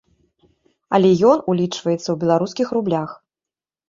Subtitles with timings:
[0.97, 3.13] Але ён улічваецца ў беларускіх рублях.